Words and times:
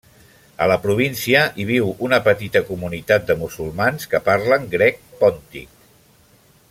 A 0.65 0.67
la 0.69 0.77
província, 0.85 1.41
hi 1.57 1.65
viu 1.71 1.91
una 2.07 2.19
petita 2.29 2.63
comunitat 2.71 3.29
de 3.29 3.37
musulmans 3.43 4.11
que 4.15 4.23
parlen 4.31 4.67
grec 4.73 4.99
pòntic. 5.21 5.81